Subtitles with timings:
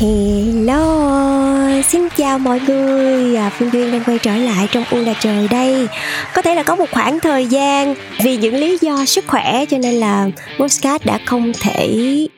[0.00, 0.82] Hello,
[1.88, 3.36] xin chào mọi người.
[3.36, 5.86] À, Phương Duyên đang quay trở lại trong U là trời đây.
[6.34, 9.78] Có thể là có một khoảng thời gian Vì những lý do sức khỏe cho
[9.78, 11.88] nên là Postcard đã không thể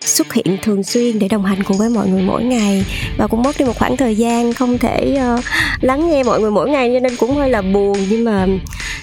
[0.01, 2.85] xuất hiện thường xuyên Để đồng hành cùng với mọi người mỗi ngày.
[3.19, 5.45] Và cũng mất đi một khoảng thời gian không thể uh,
[5.81, 7.99] lắng nghe mọi người mỗi ngày Cho nên cũng hơi là buồn.
[8.11, 8.47] Nhưng mà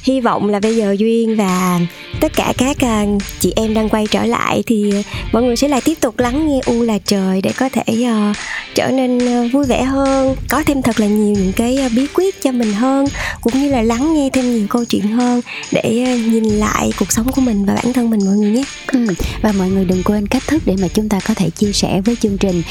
[0.04, 1.80] hy vọng là bây giờ Duyên và
[2.22, 4.92] tất cả các uh, chị em đang quay trở lại Thì
[5.32, 8.36] mọi người sẽ lại tiếp tục lắng nghe U là trời Để có thể uh,
[8.80, 12.08] trở nên ờ, vui vẻ hơn có thêm thật là nhiều những cái ờ, bí
[12.14, 13.06] quyết cho mình hơn
[13.42, 15.42] cũng như là lắng nghe thêm nhiều câu chuyện hơn
[15.72, 18.64] để ờ, nhìn lại cuộc sống của mình và bản thân mình mọi người nhé.
[18.88, 19.08] Ừ.
[19.42, 22.02] và mọi người đừng quên cách thức để mà chúng ta có thể chia sẻ
[22.02, 22.62] với chương trình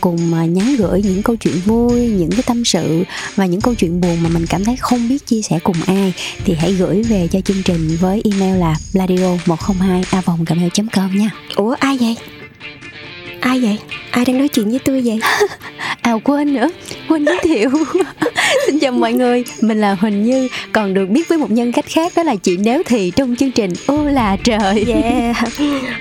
[0.00, 4.00] cùng nhắn gửi những câu chuyện vui những cái tâm sự và những câu chuyện
[4.00, 6.12] buồn mà mình cảm thấy không biết chia sẻ cùng ai.
[6.44, 11.18] Thì hãy gửi về cho chương trình với email là bladio 102 a gmail com
[11.18, 11.30] nha.
[11.56, 12.16] Ủa ai vậy
[13.42, 13.78] ai vậy?
[14.10, 15.18] Ai đang nói chuyện với tôi vậy?
[16.02, 16.68] À quên nữa.
[17.08, 17.70] Quên giới thiệu
[18.66, 21.84] xin chào mọi người mình là huỳnh như còn được biết với một nhân cách
[21.88, 25.36] khác đó là chị nếu thì trong chương trình ô là trời yeah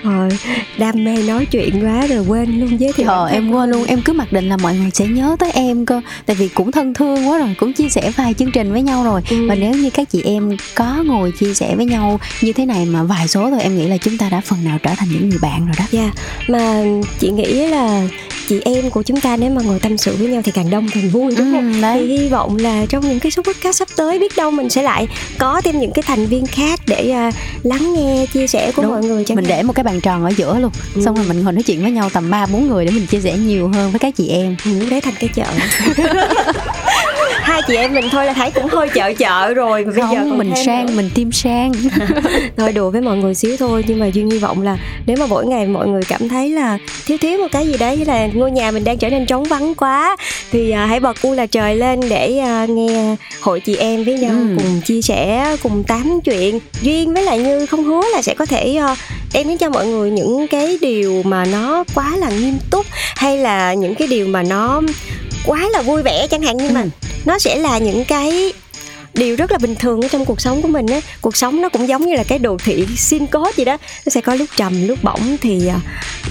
[0.03, 0.29] rồi
[0.77, 4.01] đam mê nói chuyện quá rồi quên luôn giới thiệu Trời, em quên luôn em
[4.01, 6.93] cứ mặc định là mọi người sẽ nhớ tới em cơ tại vì cũng thân
[6.93, 9.47] thương quá rồi cũng chia sẻ vài chương trình với nhau rồi ừ.
[9.47, 12.85] và nếu như các chị em có ngồi chia sẻ với nhau như thế này
[12.85, 15.29] mà vài số thôi em nghĩ là chúng ta đã phần nào trở thành những
[15.29, 16.13] người bạn rồi đó dạ yeah.
[16.47, 16.83] mà
[17.19, 18.07] chị nghĩ là
[18.51, 20.87] chị em của chúng ta nếu mà ngồi tâm sự với nhau thì càng đông
[20.93, 21.73] càng vui đúng không?
[21.73, 21.99] Ừ, đấy.
[22.07, 24.81] Thì hy vọng là trong những cái số podcast sắp tới biết đâu mình sẽ
[24.81, 25.07] lại
[25.39, 27.33] có thêm những cái thành viên khác để uh,
[27.65, 28.91] lắng nghe chia sẻ của đúng.
[28.91, 29.23] mọi người.
[29.23, 31.01] Chẳng mình để một cái bàn tròn ở giữa luôn, ừ.
[31.05, 33.21] xong rồi mình ngồi nói chuyện với nhau tầm ba bốn người để mình chia
[33.21, 34.55] sẻ nhiều hơn với các chị em.
[34.65, 35.45] Ừ, đấy thành cái chợ.
[37.41, 40.19] hai chị em mình thôi là thấy cũng hơi chợ chợ rồi bây Không, giờ
[40.29, 40.93] còn mình sang nữa.
[40.95, 41.71] mình tim sang
[42.57, 45.25] thôi đùa với mọi người xíu thôi nhưng mà duyên hy vọng là nếu mà
[45.25, 48.51] mỗi ngày mọi người cảm thấy là thiếu thiếu một cái gì đấy là ngôi
[48.51, 50.15] nhà mình đang trở nên trống vắng quá
[50.51, 54.13] thì à, hãy bật u là trời lên để à, nghe hội chị em với
[54.19, 54.55] nhau ừ.
[54.57, 58.45] cùng chia sẻ cùng tám chuyện duyên với lại như không hứa là sẽ có
[58.45, 58.95] thể à,
[59.33, 62.85] đem đến cho mọi người những cái điều mà nó quá là nghiêm túc
[63.15, 64.81] hay là những cái điều mà nó
[65.45, 66.73] quá là vui vẻ chẳng hạn như ừ.
[66.73, 66.85] mà
[67.25, 68.53] nó sẽ là những cái
[69.13, 71.01] điều rất là bình thường ở trong cuộc sống của mình á.
[71.21, 73.77] Cuộc sống nó cũng giống như là cái đồ thị xin code gì đó.
[74.05, 75.79] Nó sẽ có lúc trầm lúc bổng thì à,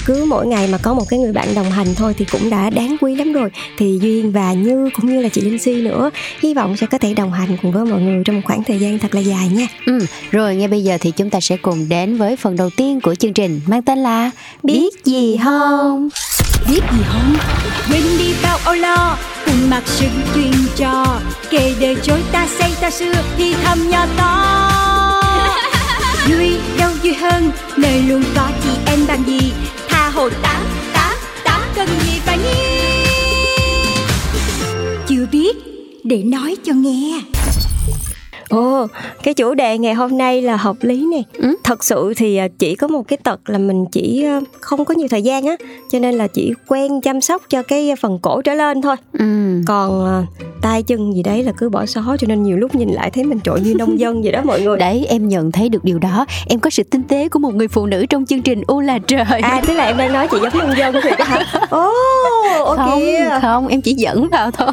[0.07, 2.71] cứ mỗi ngày mà có một cái người bạn đồng hành thôi thì cũng đã
[2.71, 3.51] đáng quý lắm rồi.
[3.79, 6.11] Thì duyên và như cũng như là chị linh si nữa
[6.43, 8.79] hy vọng sẽ có thể đồng hành cùng với mọi người trong một khoảng thời
[8.79, 9.67] gian thật là dài nha.
[9.87, 13.01] Ừ rồi ngay bây giờ thì chúng ta sẽ cùng đến với phần đầu tiên
[13.01, 14.31] của chương trình mang tên là
[14.63, 16.09] biết gì không
[16.69, 17.37] biết gì không?
[17.91, 19.17] Quên đi bao âu lo
[19.47, 21.21] cùng mặc sự chuyên trò.
[21.51, 24.57] Kể đời chối ta xây ta xưa thì thầm nhỏ to.
[26.29, 29.53] Vui đâu vui hơn nơi luôn có chị em bằng gì?
[29.89, 30.63] Tha hồ tám
[30.93, 32.81] tám tám cần gì phải nghi
[35.11, 35.57] chưa biết
[36.05, 37.23] để nói cho nghe
[38.51, 38.87] Ồ,
[39.23, 41.23] cái chủ đề ngày hôm nay là hợp lý nè.
[41.35, 41.57] Ừ?
[41.65, 44.95] Thật sự thì à, chỉ có một cái tật là mình chỉ à, không có
[44.95, 45.57] nhiều thời gian á,
[45.93, 48.97] cho nên là chỉ quen chăm sóc cho cái phần cổ trở lên thôi.
[49.19, 49.25] Ừ.
[49.67, 50.23] Còn à,
[50.63, 53.25] tay chân gì đấy là cứ bỏ xó cho nên nhiều lúc nhìn lại thấy
[53.25, 54.79] mình trội như nông dân vậy đó mọi người.
[54.79, 56.27] Đấy, em nhận thấy được điều đó.
[56.49, 58.99] Em có sự tinh tế của một người phụ nữ trong chương trình U là
[58.99, 59.25] trời.
[59.43, 61.45] À, tức là em đang nói chị giống nông dân thiệt hả?
[61.71, 61.91] Ồ,
[62.63, 63.03] oh, không,
[63.43, 64.73] không, em chỉ dẫn vào thôi.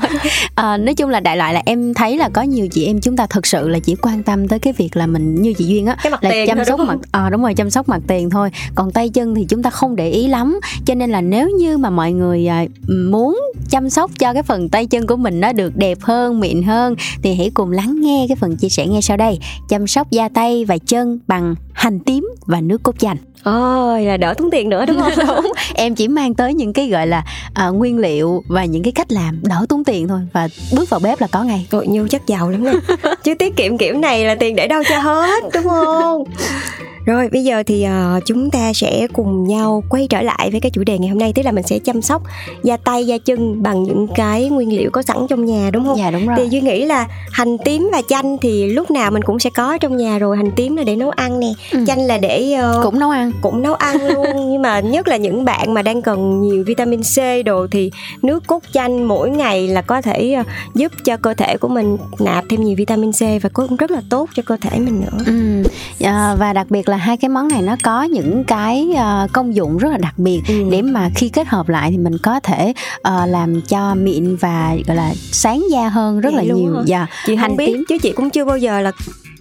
[0.55, 3.17] À, nói chung là đại loại là em thấy là có nhiều chị em chúng
[3.17, 5.85] ta thật sự là chỉ quan tâm tới cái việc là mình như chị duyên
[5.85, 8.49] á cái mặt là chăm sóc mặt à, đúng rồi chăm sóc mặt tiền thôi.
[8.75, 10.59] Còn tay chân thì chúng ta không để ý lắm.
[10.85, 13.39] Cho nên là nếu như mà mọi người à, muốn
[13.69, 16.95] chăm sóc cho cái phần tay chân của mình nó được đẹp hơn mịn hơn
[17.23, 19.39] thì hãy cùng lắng nghe cái phần chia sẻ ngay sau đây.
[19.69, 24.17] Chăm sóc da tay và chân bằng hành tím và nước cốt chanh Ôi là
[24.17, 25.11] đỡ tốn tiền nữa đúng không?
[25.27, 25.51] đúng.
[25.73, 27.23] Em chỉ mang tới những cái gọi là
[27.67, 30.99] uh, nguyên liệu và những cái cách làm đỡ tốn tiền thôi và bước vào
[30.99, 31.67] bếp là có ngay.
[31.69, 32.73] Tội nhiêu chắc giàu lắm nè.
[33.23, 36.23] Chứ tiết kiệm kiểu này là tiền để đâu cho hết đúng không?
[37.07, 40.71] Rồi bây giờ thì uh, chúng ta sẽ cùng nhau quay trở lại với cái
[40.71, 42.21] chủ đề ngày hôm nay tức là mình sẽ chăm sóc
[42.63, 45.97] da tay da chân bằng những cái nguyên liệu có sẵn trong nhà đúng không?
[45.97, 46.37] Dạ đúng rồi.
[46.37, 49.77] Thì duy nghĩ là hành tím và chanh thì lúc nào mình cũng sẽ có
[49.77, 51.83] trong nhà rồi hành tím là để nấu ăn nè, ừ.
[51.87, 55.17] chanh là để uh, cũng nấu ăn, cũng nấu ăn luôn nhưng mà nhất là
[55.17, 59.67] những bạn mà đang cần nhiều vitamin C đồ thì nước cốt chanh mỗi ngày
[59.67, 63.21] là có thể uh, giúp cho cơ thể của mình nạp thêm nhiều vitamin C
[63.41, 65.17] và cũng rất là tốt cho cơ thể mình nữa.
[65.25, 65.63] Ừ.
[66.07, 69.55] À, và đặc biệt là hai cái món này nó có những cái uh, công
[69.55, 70.63] dụng rất là đặc biệt ừ.
[70.71, 74.75] để mà khi kết hợp lại thì mình có thể uh, làm cho mịn và
[74.87, 76.75] gọi là sáng da hơn rất Vậy là nhiều.
[76.85, 77.07] Dạ.
[77.25, 77.83] Chị hành biết tím.
[77.89, 78.91] chứ chị cũng chưa bao giờ là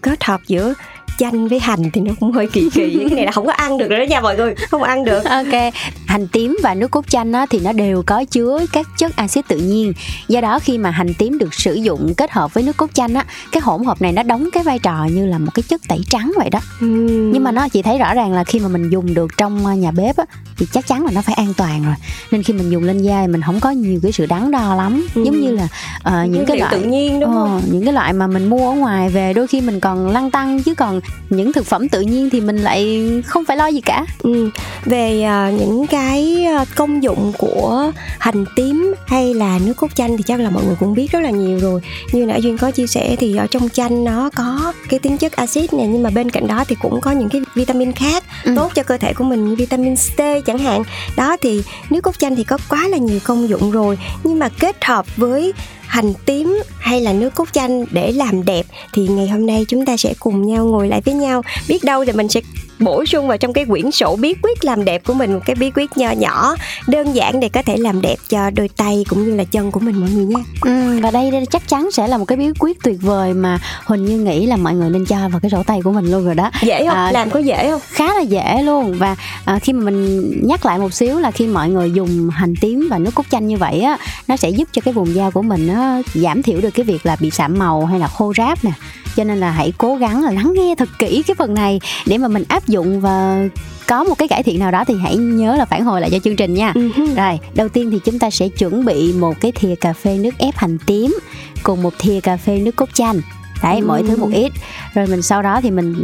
[0.02, 0.74] kết hợp giữa
[1.18, 3.78] chanh với hành thì nó cũng hơi kỳ kỳ cái này là không có ăn
[3.78, 5.24] được rồi đó nha mọi người không ăn được.
[5.24, 5.72] Ok
[6.06, 9.48] hành tím và nước cốt chanh á, thì nó đều có chứa các chất axit
[9.48, 9.92] tự nhiên.
[10.28, 13.14] Do đó khi mà hành tím được sử dụng kết hợp với nước cốt chanh
[13.14, 15.80] á cái hỗn hợp này nó đóng cái vai trò như là một cái chất
[15.88, 16.60] tẩy trắng vậy đó.
[16.84, 17.32] Uhm.
[17.32, 19.72] nhưng mà nó chỉ thấy rõ ràng là khi mà mình dùng được trong ờ,
[19.72, 20.24] nhà bếp á
[20.58, 21.94] thì chắc chắn là nó phải an toàn rồi.
[22.30, 24.74] Nên khi mình dùng lên da thì mình không có nhiều cái sự đắn đo
[24.74, 25.06] lắm.
[25.18, 25.24] Uhm.
[25.24, 25.68] giống như là
[26.08, 27.56] uh, những cái loại tự nhiên đúng không?
[27.56, 30.30] uh, những cái loại mà mình mua ở ngoài về đôi khi mình còn lăn
[30.30, 33.80] tăng chứ còn những thực phẩm tự nhiên thì mình lại không phải lo gì
[33.80, 34.50] cả ừ.
[34.84, 40.16] về uh, những cái uh, công dụng của hành tím hay là nước cốt chanh
[40.16, 41.80] thì chắc là mọi người cũng biết rất là nhiều rồi
[42.12, 45.32] như nãy duyên có chia sẻ thì ở trong chanh nó có cái tính chất
[45.32, 48.52] axit này nhưng mà bên cạnh đó thì cũng có những cái vitamin khác ừ.
[48.56, 50.82] tốt cho cơ thể của mình như vitamin C chẳng hạn
[51.16, 54.48] đó thì nước cốt chanh thì có quá là nhiều công dụng rồi nhưng mà
[54.48, 55.52] kết hợp với
[55.86, 59.86] hành tím hay là nước cốt chanh để làm đẹp thì ngày hôm nay chúng
[59.86, 61.42] ta sẽ cùng nhau ngồi lại với nhau.
[61.68, 62.40] Biết đâu thì mình sẽ
[62.78, 65.56] bổ sung vào trong cái quyển sổ bí quyết làm đẹp của mình một cái
[65.56, 66.54] bí quyết nho nhỏ
[66.86, 69.80] đơn giản để có thể làm đẹp cho đôi tay cũng như là chân của
[69.80, 70.40] mình mọi người nha.
[70.60, 73.58] Ừ, và đây, đây chắc chắn sẽ là một cái bí quyết tuyệt vời mà
[73.84, 76.24] huỳnh như nghĩ là mọi người nên cho vào cái sổ tay của mình luôn
[76.24, 76.50] rồi đó.
[76.62, 76.96] Dễ không?
[76.96, 77.80] À, làm có dễ không?
[77.88, 78.94] khá là dễ luôn.
[78.98, 82.54] Và à, khi mà mình nhắc lại một xíu là khi mọi người dùng hành
[82.60, 83.98] tím và nước cốt chanh như vậy á
[84.28, 87.06] nó sẽ giúp cho cái vùng da của mình nó giảm thiểu được cái việc
[87.06, 88.70] là bị sạm màu hay là khô ráp nè.
[89.16, 92.18] Cho nên là hãy cố gắng là lắng nghe thật kỹ cái phần này để
[92.18, 93.48] mà mình áp dụng và
[93.86, 96.18] có một cái cải thiện nào đó thì hãy nhớ là phản hồi lại cho
[96.18, 96.72] chương trình nha.
[96.72, 97.14] Uh-huh.
[97.16, 100.38] Rồi, đầu tiên thì chúng ta sẽ chuẩn bị một cái thìa cà phê nước
[100.38, 101.18] ép hành tím
[101.62, 103.20] cùng một thìa cà phê nước cốt chanh.
[103.62, 104.52] Đấy mỗi thứ một ít.
[104.94, 105.94] Rồi mình sau đó thì mình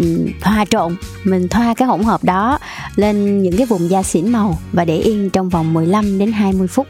[0.41, 2.59] thoa trộn mình thoa cái hỗn hợp đó
[2.97, 6.69] lên những cái vùng da xỉn màu và để yên trong vòng 15 đến 20
[6.69, 6.87] phút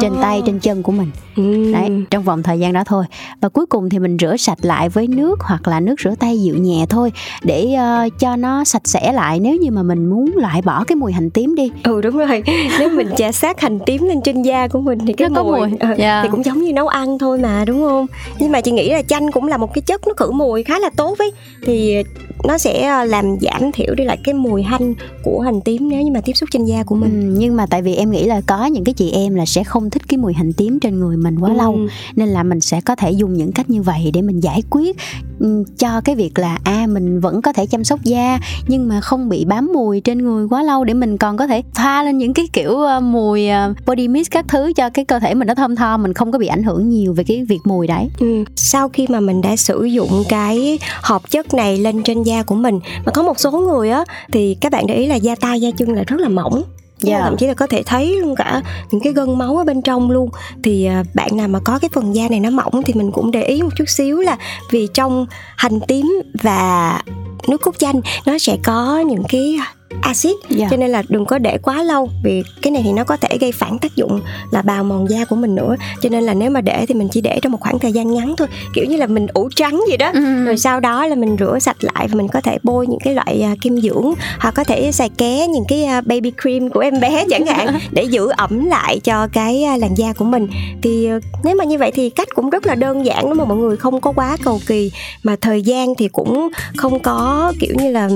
[0.00, 1.72] trên tay trên chân của mình ừ.
[1.72, 3.04] đấy trong vòng thời gian đó thôi.
[3.40, 6.42] Và cuối cùng thì mình rửa sạch lại với nước hoặc là nước rửa tay
[6.42, 7.76] dịu nhẹ thôi để
[8.06, 9.40] uh, cho nó sạch sẽ lại.
[9.40, 11.70] Nếu như mà mình muốn loại bỏ cái mùi hành tím đi.
[11.82, 12.42] Ừ đúng rồi.
[12.78, 15.52] Nếu mình chà sát hành tím lên trên da của mình thì cái nó mùi,
[15.52, 15.92] có mùi.
[15.92, 16.22] Uh, yeah.
[16.22, 18.06] thì cũng giống như nấu ăn thôi mà đúng không?
[18.38, 20.78] Nhưng mà chị nghĩ là chanh cũng là một cái chất nó khử mùi khá
[20.78, 21.32] là tốt ấy.
[21.62, 22.02] Thì
[22.44, 26.02] nó sẽ ờ, làm giảm thiểu đi lại cái mùi hanh của hành tím nếu
[26.02, 27.20] như mà tiếp xúc trên da của mình.
[27.20, 29.64] Ừ, nhưng mà tại vì em nghĩ là có những cái chị em là sẽ
[29.64, 31.56] không thích cái mùi hành tím trên người mình quá ừ.
[31.56, 31.78] lâu
[32.16, 34.96] nên là mình sẽ có thể dùng những cách như vậy để mình giải quyết
[35.38, 38.38] ừ, cho cái việc là a à, mình vẫn có thể chăm sóc da
[38.68, 41.62] nhưng mà không bị bám mùi trên người quá lâu để mình còn có thể
[41.74, 45.18] thoa lên những cái kiểu uh, mùi uh, body mist các thứ cho cái cơ
[45.18, 47.60] thể mình nó thơm tho mình không có bị ảnh hưởng nhiều về cái việc
[47.64, 48.44] mùi đấy ừ.
[48.56, 52.54] sau khi mà mình đã sử dụng cái hợp chất này lên trên da của
[52.54, 55.60] mình mà có một số người á thì các bạn để ý là da tay
[55.60, 56.62] da chân là rất là mỏng
[57.02, 57.20] yeah.
[57.20, 57.24] Dạ.
[57.24, 60.10] thậm chí là có thể thấy luôn cả những cái gân máu ở bên trong
[60.10, 60.28] luôn
[60.62, 63.30] thì à, bạn nào mà có cái phần da này nó mỏng thì mình cũng
[63.30, 64.36] để ý một chút xíu là
[64.70, 65.26] vì trong
[65.56, 67.02] hành tím và
[67.48, 69.56] nước cốt chanh nó sẽ có những cái
[70.02, 70.60] axit yeah.
[70.60, 70.66] Dạ.
[70.70, 73.38] cho nên là đừng có để quá lâu vì cái này thì nó có thể
[73.40, 76.50] gây phản tác dụng là bào mòn da của mình nữa cho nên là nếu
[76.50, 78.96] mà để thì mình chỉ để trong một khoảng thời gian ngắn thôi kiểu như
[78.96, 80.44] là mình ủ trắng gì đó ừ.
[80.44, 83.14] rồi sau đó là mình rửa sạch lại và mình có thể bôi những cái
[83.14, 86.80] loại uh, kem dưỡng hoặc có thể xài ké những cái uh, baby cream của
[86.80, 90.48] em bé chẳng hạn để giữ ẩm lại cho cái uh, làn da của mình
[90.82, 93.48] thì uh, nếu mà như vậy thì cách cũng rất là đơn giản đúng không
[93.48, 97.23] mọi người không có quá cầu kỳ mà thời gian thì cũng không có
[97.60, 98.08] kiểu như là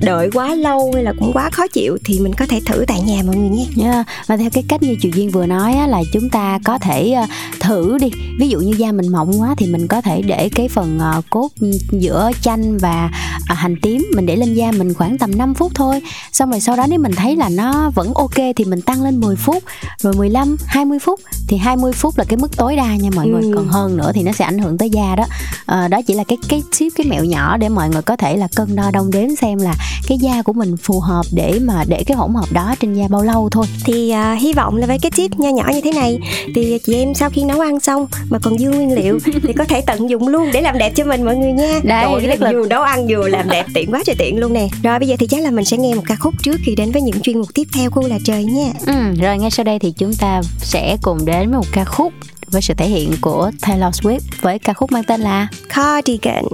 [0.00, 3.00] đợi quá lâu hay là cũng quá khó chịu thì mình có thể thử tại
[3.00, 3.88] nhà mọi người nhé yeah.
[3.94, 6.78] Dạ, và theo cái cách như chị duyên vừa nói á, là chúng ta có
[6.78, 7.28] thể uh,
[7.60, 8.10] thử đi.
[8.38, 11.24] Ví dụ như da mình mỏng quá thì mình có thể để cái phần uh,
[11.30, 11.48] cốt
[11.90, 13.10] giữa chanh và
[13.52, 16.02] uh, hành tím mình để lên da mình khoảng tầm 5 phút thôi.
[16.32, 19.20] Xong rồi sau đó nếu mình thấy là nó vẫn ok thì mình tăng lên
[19.20, 19.62] 10 phút.
[19.98, 23.30] Rồi 15 20 phút thì 20 phút là cái mức tối đa nha mọi ừ.
[23.30, 25.24] người còn hơn nữa thì nó sẽ ảnh hưởng tới da đó.
[25.84, 28.36] Uh, đó chỉ là cái cái tip cái mẹo nhỏ để mọi người có thể
[28.36, 29.74] là là cân đo đong đếm xem là
[30.08, 33.08] cái da của mình phù hợp để mà để cái hỗn hợp đó trên da
[33.08, 33.66] bao lâu thôi.
[33.84, 36.18] Thì uh, hy vọng là với cái tip nho nhỏ như thế này
[36.54, 39.64] thì chị em sau khi nấu ăn xong mà còn dư nguyên liệu thì có
[39.64, 41.80] thể tận dụng luôn để làm đẹp cho mình mọi người nha.
[41.82, 44.68] Đấy rất là vừa nấu ăn vừa làm đẹp tiện quá trời tiện luôn nè.
[44.82, 46.92] Rồi bây giờ thì chắc là mình sẽ nghe một ca khúc trước khi đến
[46.92, 48.72] với những chuyên mục tiếp theo của là trời nha.
[48.86, 52.12] Ừ, rồi ngay sau đây thì chúng ta sẽ cùng đến với một ca khúc
[52.50, 56.44] với sự thể hiện của Taylor Swift với ca khúc mang tên là Cardigan.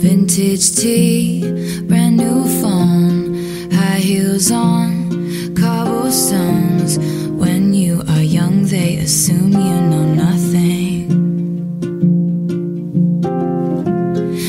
[0.00, 1.42] Vintage tea,
[1.82, 6.98] brand new phone, high heels on, cobblestones.
[7.28, 11.10] When you are young, they assume you know nothing.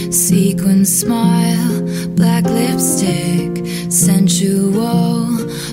[0.09, 1.81] Sequin smile,
[2.15, 5.27] black lipstick, sensual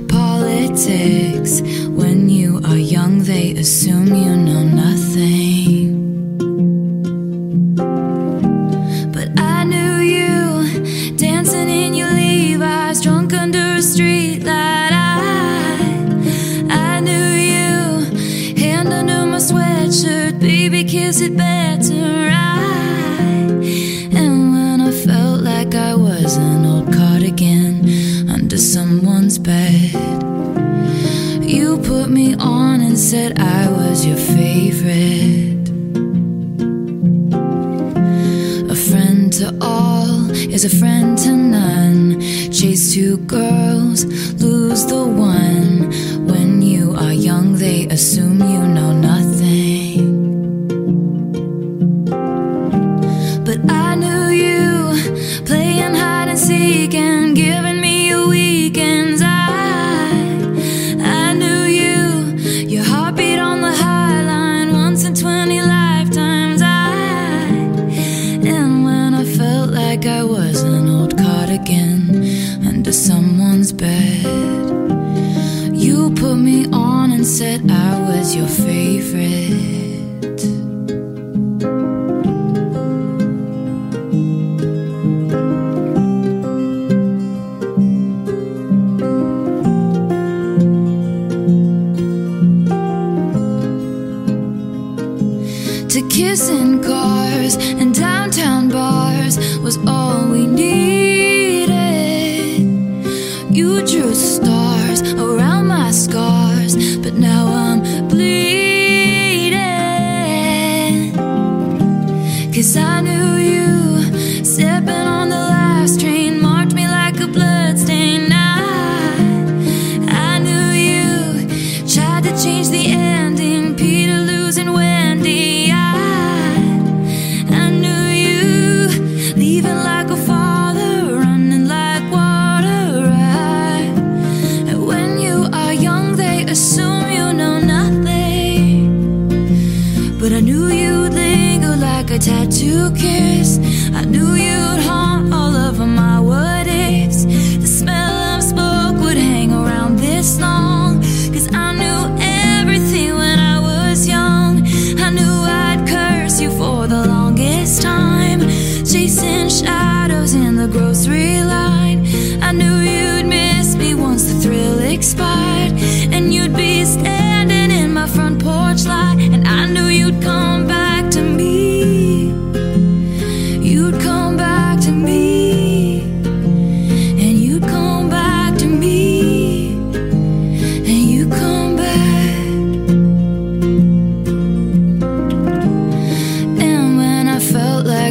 [0.08, 1.60] politics.
[1.86, 4.27] When you are young, they assume you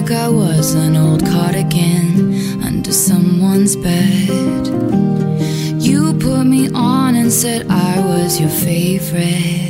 [0.09, 4.67] like I was an old cardigan under someone's bed,
[5.81, 9.66] you put me on and said I was your favorite.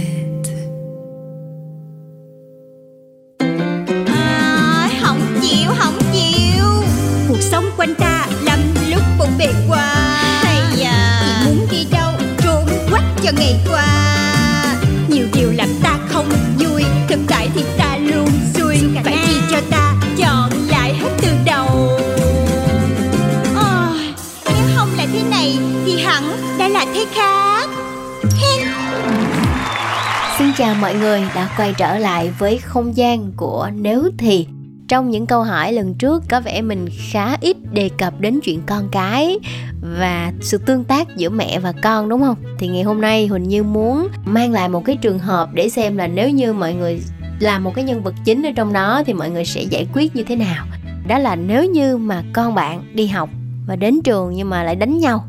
[30.57, 34.47] Chào mọi người đã quay trở lại với không gian của Nếu Thì.
[34.87, 38.61] Trong những câu hỏi lần trước, có vẻ mình khá ít đề cập đến chuyện
[38.65, 39.37] con cái
[39.81, 42.35] và sự tương tác giữa mẹ và con, đúng không?
[42.59, 45.97] Thì ngày hôm nay Huỳnh Như muốn mang lại một cái trường hợp để xem
[45.97, 47.01] là nếu như mọi người
[47.39, 50.15] là một cái nhân vật chính ở trong đó thì mọi người sẽ giải quyết
[50.15, 50.65] như thế nào.
[51.07, 53.29] Đó là nếu như mà con bạn đi học
[53.67, 55.23] và đến trường nhưng mà lại đánh nhau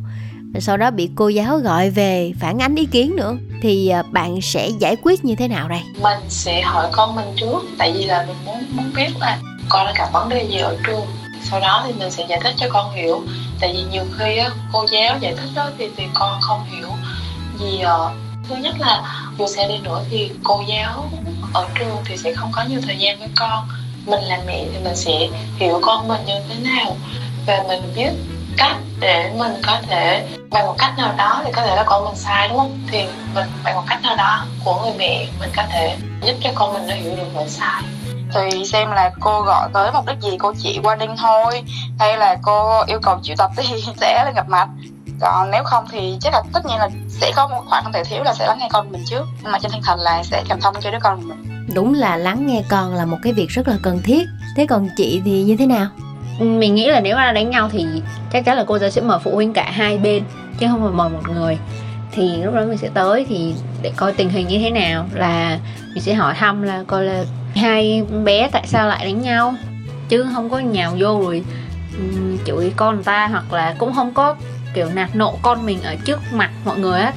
[0.55, 4.03] rồi sau đó bị cô giáo gọi về phản ánh ý kiến nữa thì ờ,
[4.11, 5.81] bạn sẽ giải quyết như thế nào đây?
[6.03, 9.39] Mình sẽ hỏi con mình trước tại vì là mình muốn muốn biết là
[9.69, 11.07] con đã gặp vấn đề gì ở trường.
[11.51, 13.23] Sau đó thì mình sẽ giải thích cho con hiểu.
[13.61, 16.89] Tại vì nhiều khi á, cô giáo giải thích đó thì thì con không hiểu.
[17.59, 18.13] Vì uh,
[18.49, 19.03] thứ nhất là
[19.39, 21.11] dù sẽ đi nữa thì cô giáo
[21.55, 23.69] ở trường thì sẽ không có nhiều thời gian với con.
[24.07, 26.97] Mình là mẹ thì mình sẽ hiểu con mình như thế nào.
[27.47, 28.11] Và mình biết
[28.59, 32.05] cách để mình có thể bằng một cách nào đó thì có thể là con
[32.05, 32.79] mình sai đúng không?
[32.91, 32.99] Thì
[33.35, 36.75] mình bằng một cách nào đó của người mẹ mình có thể giúp cho con
[36.75, 37.83] mình nó hiểu được lỗi sai.
[38.35, 41.63] Tùy xem là cô gọi tới mục đích gì cô chỉ qua đinh thôi
[41.99, 44.69] hay là cô yêu cầu triệu tập thì sẽ lên gặp mặt.
[45.21, 48.05] Còn nếu không thì chắc là tất nhiên là sẽ có một khoản không thể
[48.05, 49.27] thiếu là sẽ lắng nghe con mình trước.
[49.43, 51.67] Nhưng mà trên tinh thần là sẽ cảm thông cho đứa con mình.
[51.75, 54.27] Đúng là lắng nghe con là một cái việc rất là cần thiết.
[54.57, 55.87] Thế còn chị thì như thế nào
[56.39, 57.87] mình nghĩ là nếu mà đánh nhau thì
[58.33, 60.23] chắc chắn là cô giáo sẽ mời phụ huynh cả hai bên
[60.59, 61.59] chứ không phải mời một người.
[62.13, 65.59] Thì lúc đó mình sẽ tới thì để coi tình hình như thế nào là
[65.95, 69.55] mình sẽ hỏi thăm là coi là hai bé tại sao lại đánh nhau.
[70.09, 71.45] Chứ không có nhào vô rồi
[71.99, 74.35] um, chửi con ta hoặc là cũng không có
[74.75, 77.13] kiểu nạt nộ con mình ở trước mặt mọi người á.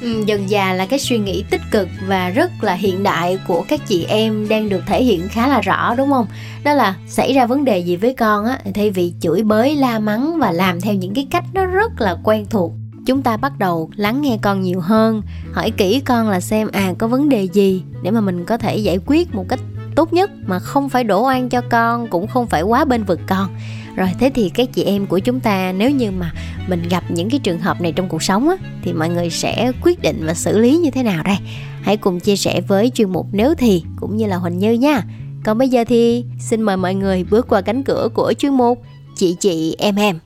[0.00, 3.64] Ừ, dần già là cái suy nghĩ tích cực và rất là hiện đại của
[3.68, 6.26] các chị em đang được thể hiện khá là rõ đúng không?
[6.64, 9.98] Đó là xảy ra vấn đề gì với con á thay vì chửi bới la
[9.98, 12.72] mắng và làm theo những cái cách nó rất là quen thuộc
[13.06, 16.94] chúng ta bắt đầu lắng nghe con nhiều hơn hỏi kỹ con là xem à
[16.98, 17.82] có vấn đề gì?
[18.02, 19.60] Để mà mình có thể giải quyết một cách
[19.96, 23.20] tốt nhất mà không phải đổ oan cho con cũng không phải quá bên vực
[23.26, 23.48] con
[23.96, 26.32] rồi thế thì các chị em của chúng ta nếu như mà
[26.68, 29.72] mình gặp những cái trường hợp này trong cuộc sống á thì mọi người sẽ
[29.82, 31.36] quyết định và xử lý như thế nào đây?
[31.82, 35.02] Hãy cùng chia sẻ với chuyên mục nếu thì cũng như là huỳnh như nha.
[35.44, 38.82] Còn bây giờ thì xin mời mọi người bước qua cánh cửa của chuyên mục
[39.16, 40.18] chị chị em em.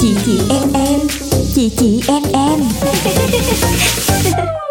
[0.00, 1.00] Chị chị em em
[1.54, 2.60] Chị chị em em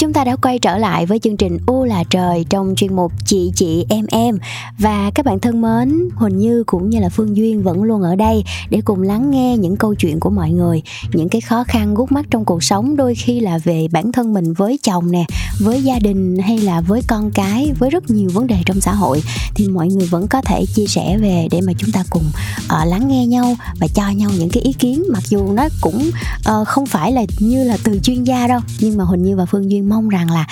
[0.00, 3.12] Chúng ta đã quay trở lại với chương trình U là trời trong chuyên mục
[3.24, 4.38] Chị chị em em.
[4.78, 8.16] Và các bạn thân mến, Huỳnh Như cũng như là Phương Duyên vẫn luôn ở
[8.16, 11.94] đây để cùng lắng nghe những câu chuyện của mọi người, những cái khó khăn
[11.94, 15.24] gút mắt trong cuộc sống đôi khi là về bản thân mình với chồng nè,
[15.60, 18.92] với gia đình hay là với con cái, với rất nhiều vấn đề trong xã
[18.92, 19.22] hội.
[19.54, 22.24] Thì mọi người vẫn có thể chia sẻ về để mà chúng ta cùng
[22.64, 25.04] uh, lắng nghe nhau và cho nhau những cái ý kiến.
[25.12, 26.10] Mặc dù nó cũng
[26.60, 29.46] uh, không phải là như là từ chuyên gia đâu nhưng mà Huỳnh Như và
[29.46, 30.46] Phương Duyên mong rằng là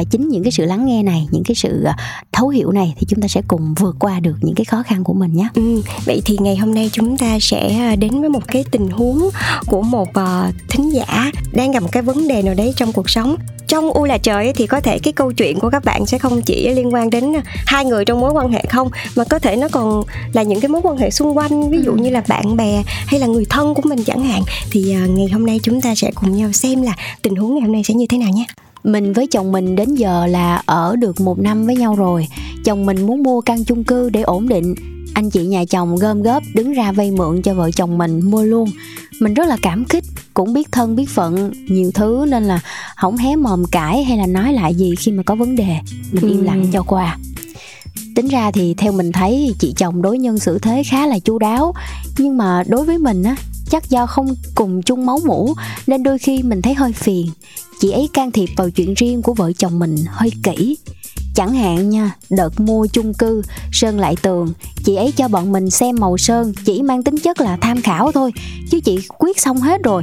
[0.00, 1.94] uh, chính những cái sự lắng nghe này những cái sự uh,
[2.32, 5.04] thấu hiểu này thì chúng ta sẽ cùng vượt qua được những cái khó khăn
[5.04, 5.48] của mình nhé.
[5.54, 9.30] Ừ, vậy thì ngày hôm nay chúng ta sẽ đến với một cái tình huống
[9.66, 13.10] của một uh, thính giả đang gặp một cái vấn đề nào đấy trong cuộc
[13.10, 13.36] sống.
[13.68, 16.42] Trong u là trời thì có thể cái câu chuyện của các bạn sẽ không
[16.42, 17.32] chỉ liên quan đến
[17.66, 20.02] hai người trong mối quan hệ không mà có thể nó còn
[20.32, 23.20] là những cái mối quan hệ xung quanh ví dụ như là bạn bè hay
[23.20, 24.42] là người thân của mình chẳng hạn.
[24.70, 27.72] Thì ngày hôm nay chúng ta sẽ cùng nhau xem là tình huống ngày hôm
[27.72, 28.44] nay sẽ như thế nào nhé
[28.84, 32.26] mình với chồng mình đến giờ là ở được một năm với nhau rồi.
[32.64, 34.74] Chồng mình muốn mua căn chung cư để ổn định.
[35.14, 38.42] Anh chị nhà chồng gom góp đứng ra vay mượn cho vợ chồng mình mua
[38.42, 38.70] luôn.
[39.20, 42.60] Mình rất là cảm kích cũng biết thân biết phận nhiều thứ nên là
[42.96, 45.76] không hé mồm cãi hay là nói lại gì khi mà có vấn đề.
[46.12, 47.18] Mình im lặng cho qua.
[48.14, 51.38] Tính ra thì theo mình thấy chị chồng đối nhân xử thế khá là chu
[51.38, 51.74] đáo.
[52.18, 53.36] Nhưng mà đối với mình á
[53.74, 55.54] chắc do không cùng chung máu mủ,
[55.86, 57.26] nên đôi khi mình thấy hơi phiền.
[57.80, 60.76] Chị ấy can thiệp vào chuyện riêng của vợ chồng mình hơi kỹ.
[61.34, 64.52] Chẳng hạn nha, đợt mua chung cư, sơn lại tường,
[64.84, 68.12] chị ấy cho bọn mình xem màu sơn chỉ mang tính chất là tham khảo
[68.12, 68.32] thôi,
[68.70, 70.02] chứ chị quyết xong hết rồi.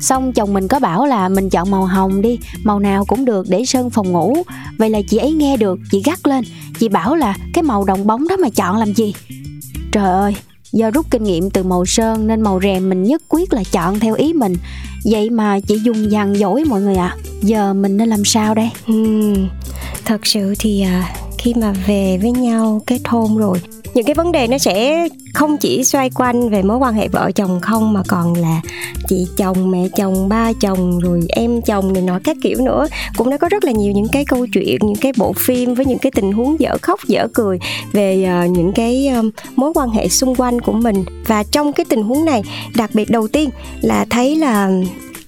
[0.00, 3.46] Xong chồng mình có bảo là mình chọn màu hồng đi, màu nào cũng được
[3.48, 4.34] để sơn phòng ngủ.
[4.78, 6.44] Vậy là chị ấy nghe được, chị gắt lên,
[6.78, 9.14] chị bảo là cái màu đồng bóng đó mà chọn làm gì?
[9.92, 10.34] Trời ơi
[10.72, 14.00] do rút kinh nghiệm từ màu sơn nên màu rèm mình nhất quyết là chọn
[14.00, 14.54] theo ý mình
[15.04, 17.18] vậy mà chị dùng dằn dỗi mọi người ạ à.
[17.42, 19.48] giờ mình nên làm sao đây hmm,
[20.04, 23.58] thật sự thì à, khi mà về với nhau kết hôn rồi.
[23.94, 27.30] Những cái vấn đề nó sẽ không chỉ xoay quanh về mối quan hệ vợ
[27.34, 28.60] chồng không mà còn là
[29.08, 32.86] chị chồng mẹ chồng ba chồng rồi em chồng này nọ các kiểu nữa.
[33.16, 35.86] Cũng đã có rất là nhiều những cái câu chuyện những cái bộ phim với
[35.86, 37.58] những cái tình huống dở khóc dở cười
[37.92, 41.04] về uh, những cái um, mối quan hệ xung quanh của mình.
[41.26, 42.42] Và trong cái tình huống này
[42.76, 43.50] đặc biệt đầu tiên
[43.80, 44.70] là thấy là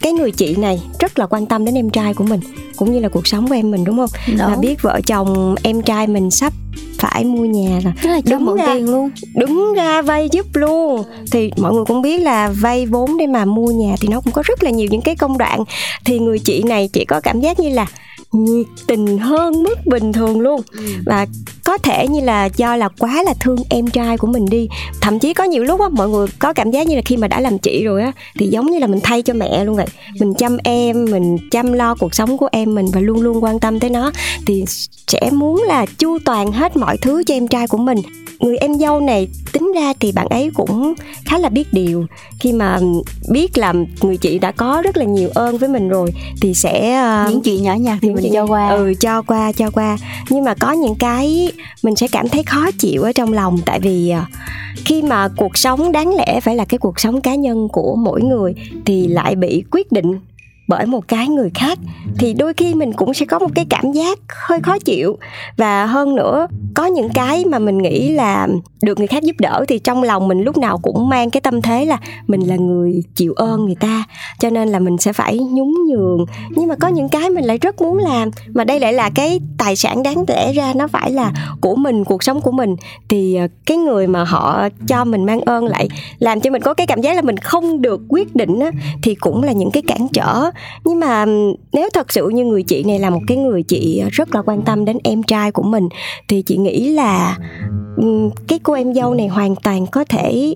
[0.04, 2.40] cái người chị này rất là quan tâm đến em trai của mình
[2.76, 4.10] cũng như là cuộc sống của em mình đúng không?
[4.28, 4.38] Đúng.
[4.38, 6.52] và biết vợ chồng em trai mình sắp
[6.98, 9.10] phải mua nhà là Tức là đứng ra tiền luôn.
[9.34, 11.02] đứng ra vay giúp luôn.
[11.30, 14.32] Thì mọi người cũng biết là vay vốn để mà mua nhà thì nó cũng
[14.32, 15.64] có rất là nhiều những cái công đoạn.
[16.04, 17.86] Thì người chị này chỉ có cảm giác như là
[18.34, 20.60] nhiệt tình hơn mức bình thường luôn.
[20.72, 20.84] Ừ.
[21.06, 21.26] và
[21.64, 24.68] có thể như là do là quá là thương em trai của mình đi
[25.00, 27.28] thậm chí có nhiều lúc á mọi người có cảm giác như là khi mà
[27.28, 29.86] đã làm chị rồi á thì giống như là mình thay cho mẹ luôn vậy.
[30.20, 33.60] Mình chăm em mình chăm lo cuộc sống của em mình và luôn luôn quan
[33.60, 34.12] tâm tới nó
[34.46, 34.64] thì
[35.06, 37.98] sẽ muốn là chu toàn hết mọi thứ cho em trai của mình.
[38.38, 40.94] Người em dâu này tính ra thì bạn ấy cũng
[41.24, 42.06] khá là biết điều.
[42.40, 42.78] Khi mà
[43.30, 47.02] biết là người chị đã có rất là nhiều ơn với mình rồi thì sẽ
[47.24, 48.68] uh, những chuyện nhỏ nhặt thì mình chị cho qua.
[48.68, 49.96] Ừ cho qua cho qua.
[50.30, 53.80] Nhưng mà có những cái mình sẽ cảm thấy khó chịu ở trong lòng, tại
[53.80, 54.24] vì ờ,
[54.84, 58.22] khi mà cuộc sống đáng lẽ phải là cái cuộc sống cá nhân của mỗi
[58.22, 60.18] người thì lại bị quyết định
[60.68, 61.78] bởi một cái người khác
[62.18, 65.18] thì đôi khi mình cũng sẽ có một cái cảm giác hơi khó chịu.
[65.56, 68.48] Và hơn nữa có những cái mà mình nghĩ là
[68.82, 71.62] được người khác giúp đỡ thì trong lòng mình lúc nào cũng mang cái tâm
[71.62, 74.04] thế là mình là người chịu ơn người ta.
[74.38, 76.26] Cho nên là mình sẽ phải nhún nhường.
[76.50, 79.40] Nhưng mà có những cái mình lại rất muốn làm mà đây lại là cái
[79.58, 82.76] tài sản đáng lẽ ra nó phải là của mình cuộc sống của mình.
[83.08, 86.74] Thì ờ, cái người mà họ cho mình mang ơn lại làm cho mình có
[86.74, 88.70] cái cảm giác là mình không được quyết định á,
[89.02, 90.50] thì cũng là những cái cản trở
[90.84, 91.26] nhưng mà
[91.72, 94.42] nếu thật sự như người chị này là một cái người chị ờ, rất là
[94.42, 95.88] quan tâm đến em trai của mình,
[96.28, 97.38] thì chị nghĩ là
[98.48, 100.54] cái cô em dâu này hoàn toàn có thể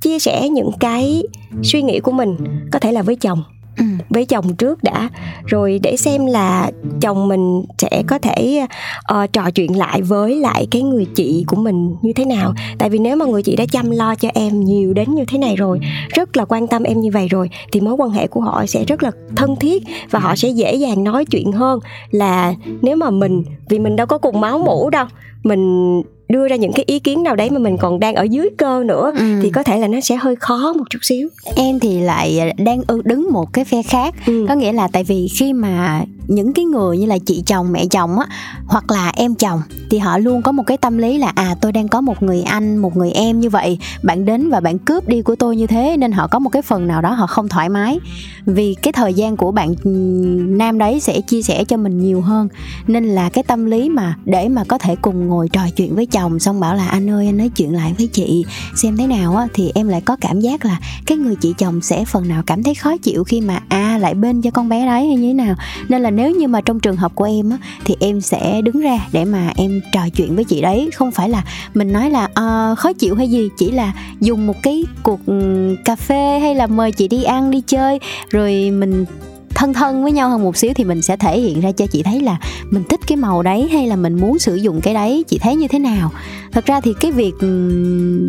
[0.00, 1.22] chia sẻ những cái
[1.62, 2.36] suy nghĩ của mình,
[2.72, 3.42] có thể là với chồng.
[3.78, 3.84] Ừ.
[4.10, 5.08] với chồng trước đã
[5.46, 8.66] rồi để xem là chồng mình sẽ có thể
[9.12, 12.90] uh, trò chuyện lại với lại cái người chị của mình như thế nào tại
[12.90, 15.56] vì nếu mà người chị đã chăm lo cho em nhiều đến như thế này
[15.56, 18.66] rồi rất là quan tâm em như vậy rồi thì mối quan hệ của họ
[18.66, 21.78] sẽ rất là thân thiết và họ sẽ dễ dàng nói chuyện hơn
[22.10, 25.06] là nếu mà mình vì mình đâu có cùng máu mủ đâu
[25.44, 28.48] mình đưa ra những cái ý kiến nào đấy mà mình còn đang ở dưới
[28.56, 29.24] cơ nữa Ừ.
[29.42, 32.80] thì có thể là nó sẽ hơi khó một chút xíu em thì lại đang
[32.86, 34.46] ư- đứng một cái phe khác Ừ.
[34.48, 37.86] có nghĩa là tại vì khi mà những cái người như là chị chồng, mẹ
[37.86, 38.26] chồng á,
[38.66, 41.72] hoặc là em chồng, thì họ luôn có một cái tâm lý là à tôi
[41.72, 45.08] đang có một người anh, một người em như vậy, bạn đến và bạn cướp
[45.08, 47.48] đi của tôi như thế, nên họ có một cái phần nào đó họ không
[47.48, 47.98] thoải mái.
[48.46, 49.90] Vì cái thời gian của bạn ừ,
[50.48, 52.48] nam đấy sẽ chia sẻ cho mình nhiều hơn.
[52.86, 56.06] Nên là cái tâm lý mà để mà có thể cùng ngồi trò chuyện với
[56.06, 58.44] chồng, xong bảo là, anh ơi, anh nói chuyện lại với chị,
[58.76, 59.46] xem thế nào á.
[59.54, 62.62] Thì em lại có cảm giác là cái người chị chồng sẽ phần nào cảm
[62.62, 65.34] thấy khó chịu khi mà à lại bên cho con bé đấy hay như thế
[65.34, 65.54] nào.
[65.88, 68.80] Nên là nếu như mà trong trường hợp của em á thì em sẽ đứng
[68.80, 70.90] ra để mà em trò chuyện với chị đấy.
[70.94, 74.62] Không phải là mình nói là uh, khó chịu hay gì chỉ là dùng một
[74.62, 78.00] cái cuộc ừ, cà phê hay là mời chị đi ăn đi chơi
[78.30, 79.04] rồi mình
[79.54, 82.02] thân thân với nhau hơn một xíu thì mình sẽ thể hiện ra cho chị
[82.02, 82.38] thấy là
[82.70, 85.24] mình thích cái màu đấy hay là mình muốn sử dụng cái đấy.
[85.28, 86.10] Chị thấy như thế nào?
[86.52, 87.48] Thật ra thì cái việc ừ,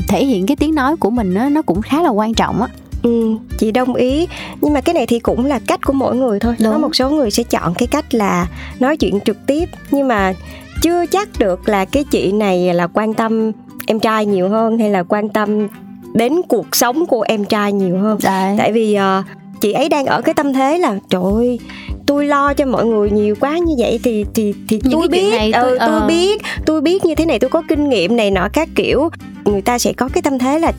[0.07, 2.67] thể hiện cái tiếng nói của mình nó cũng khá là quan trọng á.
[3.03, 4.27] Ừ, chị đồng ý.
[4.61, 6.55] Nhưng mà cái này thì cũng là cách của mỗi người thôi.
[6.59, 6.71] Đúng.
[6.73, 8.47] có một số người sẽ chọn cái cách là
[8.79, 9.69] nói chuyện trực tiếp.
[9.91, 10.33] Nhưng mà
[10.81, 13.51] chưa chắc được là cái chị này là quan tâm
[13.87, 15.67] em trai nhiều hơn hay là quan tâm
[16.13, 18.17] đến cuộc sống của em trai nhiều hơn.
[18.23, 18.55] Đấy.
[18.57, 19.23] Tại vì ờ,
[19.61, 21.59] chị ấy đang ở cái tâm thế là trời ơi
[22.05, 25.31] tôi lo cho mọi người nhiều quá như vậy thì thì thì Những tôi biết.
[25.31, 26.05] này ừ, tôi- tôi ờ.
[26.07, 29.09] biết tôi biết như thế này tôi có kinh nghiệm này nọ các kiểu.
[29.45, 30.71] Người ta sẽ có cái tâm thế là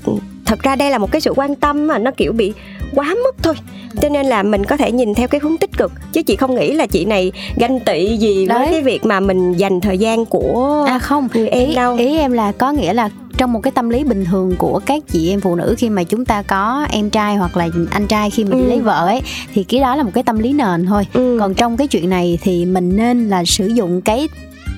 [0.51, 2.53] thật ra đây là một cái sự quan tâm mà nó kiểu bị
[2.95, 3.55] quá mức thôi
[4.03, 6.55] cho nên là mình có thể nhìn theo cái hướng tích cực chứ chị không
[6.55, 8.69] nghĩ là chị này ganh tị gì với Đấy.
[8.71, 12.19] cái việc mà mình dành thời gian của à không người em ý, đâu ý
[12.19, 15.31] em là có nghĩa là trong một cái tâm lý bình thường của các chị
[15.31, 18.45] em phụ nữ khi mà chúng ta có em trai hoặc là anh trai khi
[18.45, 18.69] đi Ừ.
[18.69, 19.21] lấy vợ ấy
[19.55, 21.37] thì cái đó là một cái tâm lý nền thôi ừ.
[21.41, 24.29] còn trong cái chuyện này thì mình nên là sử dụng cái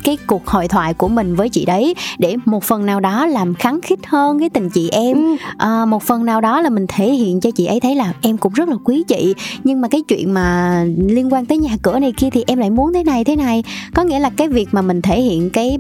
[0.03, 3.55] cái cuộc hội thoại của mình với chị đấy để một phần nào đó làm
[3.55, 5.17] khắng khích hơn cái tình chị em.
[5.17, 5.37] Ừ.
[5.59, 8.37] à, một phần nào đó là mình thể hiện cho chị ấy thấy là em
[8.37, 9.35] cũng rất là quý chị.
[9.65, 12.71] Nhưng mà cái chuyện mà liên quan tới nhà cửa này kia thì em lại
[12.71, 13.65] muốn thế này thế này.
[13.95, 15.79] Có nghĩa là cái việc mà mình thể hiện cái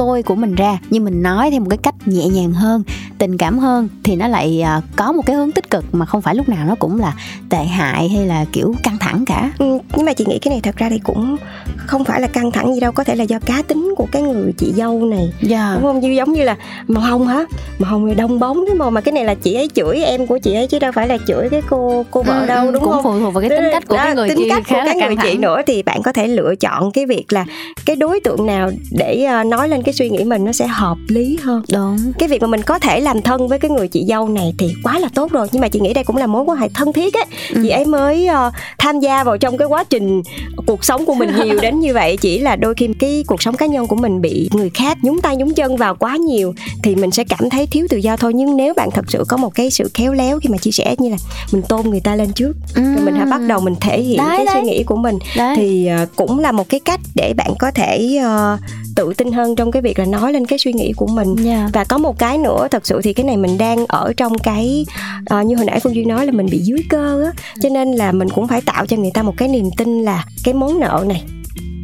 [0.00, 2.82] tôi của mình ra nhưng mình nói theo một cái cách nhẹ nhàng hơn
[3.18, 6.22] tình cảm hơn thì nó lại à, có một cái hướng tích cực mà không
[6.22, 7.14] phải lúc nào nó cũng là
[7.48, 9.50] tệ hại hay là kiểu căng thẳng cả.
[9.58, 11.36] Ừ, nhưng mà chị nghĩ cái này thật ra thì cũng
[11.76, 14.22] không phải là căng thẳng gì đâu có thể là do cá tính của cái
[14.22, 15.32] người chị dâu này.
[15.42, 15.72] Dạ.
[15.74, 16.00] Đúng không?
[16.00, 16.56] Như giống như là
[16.88, 17.44] màu hồng hả?
[17.78, 20.26] Màu hồng thì đông bóng thế mà mà cái này là chị ấy chửi em
[20.26, 22.72] của chị ấy chứ đâu phải là chửi cái cô cô vợ Ừ, đâu ừ,
[22.72, 23.02] đúng cũng không?
[23.02, 24.94] phụ thuộc vào cái tính cách của Đó, cái người tính kia cách của cái
[24.96, 25.40] người căng chị thẳng.
[25.40, 27.44] nữa thì bạn có thể lựa chọn cái việc là
[27.86, 30.96] cái đối tượng nào để ờ, nói lên cái suy nghĩ mình nó sẽ hợp
[31.08, 31.62] lý hơn.
[31.72, 32.12] Đúng.
[32.18, 34.74] Cái việc mà mình có thể làm thân với cái người chị dâu này thì
[34.82, 35.46] quá là tốt rồi.
[35.52, 37.24] Nhưng mà chị nghĩ đây cũng là mối quan hệ thân thiết ấy
[37.54, 37.60] Ừ.
[37.62, 40.22] chị ấy mới ờ, tham gia vào trong cái quá trình
[40.66, 42.16] cuộc sống của mình nhiều đến như vậy.
[42.16, 45.20] Chỉ là đôi khi cái cuộc sống cá nhân của mình bị người khác nhúng
[45.20, 48.32] tay nhúng chân vào quá nhiều thì mình sẽ cảm thấy thiếu tự do thôi.
[48.34, 50.94] Nhưng nếu bạn thật sự có một cái sự khéo léo khi mà chia sẻ
[50.98, 51.16] như là
[51.52, 54.36] mình tôn người ta lên trước rồi mình hãy bắt đầu mình thể hiện Đấy,
[54.36, 54.54] cái đấy.
[54.54, 55.54] suy nghĩ của mình Đấy.
[55.56, 58.58] thì ờ, cũng là một cái cách để bạn có thể ờ,
[59.00, 61.70] tự tin hơn trong cái việc là nói lên cái suy nghĩ của mình yeah.
[61.72, 64.86] và có một cái nữa thật sự thì cái này mình đang ở trong cái
[65.34, 67.32] uh, như hồi nãy phương duyên nói là mình bị dưới cơ á
[67.62, 70.24] cho nên là mình cũng phải tạo cho người ta một cái niềm tin là
[70.44, 71.24] cái món nợ này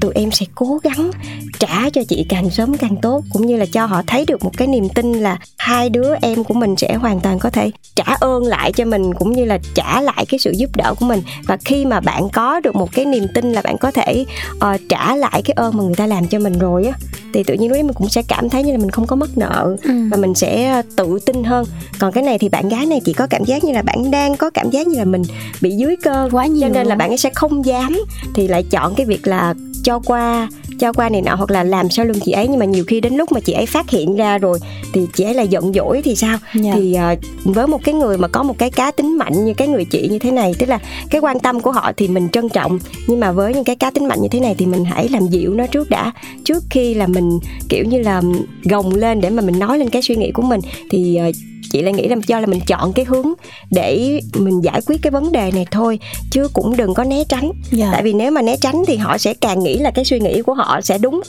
[0.06, 1.10] tụi em sẽ cố gắng
[1.58, 4.50] trả cho chị càng sớm càng tốt cũng như là cho họ thấy được một
[4.56, 8.04] cái niềm tin là hai đứa em của mình sẽ hoàn toàn có thể trả
[8.20, 11.22] ơn lại cho mình cũng như là trả lại cái sự giúp đỡ của mình.
[11.46, 14.24] Và khi mà bạn có được một cái niềm tin là bạn có thể
[14.56, 16.98] uh, trả lại cái ơn mà người ta làm cho mình rồi á
[17.34, 19.16] thì tự nhiên lúc đấy mình cũng sẽ cảm thấy như là mình không có
[19.16, 19.92] mất nợ Ừ.
[20.10, 21.64] và mình sẽ tự tin hơn.
[21.98, 24.36] Còn cái này thì bạn gái này chỉ có cảm giác như là bạn đang
[24.36, 25.22] có cảm giác như là mình
[25.60, 27.98] bị dưới cơ quá nhiều cho nên là bạn ấy sẽ không dám
[28.34, 29.54] thì lại chọn cái việc là
[29.86, 32.48] cho qua cho qua này nọ hoặc là làm sau lưng chị ấy.
[32.48, 34.58] Nhưng mà nhiều khi đến lúc mà chị ấy phát hiện ra rồi
[34.92, 36.38] thì chị ấy là giận dỗi thì sao?
[36.54, 36.72] Dạ.
[36.74, 39.68] thì ờ, với một cái người mà có một cái cá tính mạnh như cái
[39.68, 40.78] người chị như thế này tức là
[41.10, 42.78] cái quan tâm của họ thì mình trân trọng.
[43.06, 45.28] Nhưng mà với những cái cá tính mạnh như thế này thì mình hãy làm
[45.28, 46.12] dịu nó trước đã.
[46.44, 48.22] Trước khi là mình kiểu như là
[48.64, 51.30] gồng lên để mà mình nói lên cái suy nghĩ của mình thì ờ,
[51.70, 53.26] chị lại nghĩ là do là mình chọn cái hướng
[53.70, 55.98] để mình giải quyết cái vấn đề này thôi
[56.30, 57.50] chứ cũng đừng có né tránh.
[57.70, 57.88] Dạ.
[57.92, 60.42] tại vì nếu mà né tránh thì họ sẽ càng nghĩ là cái suy nghĩ
[60.42, 61.20] của họ sẽ đúng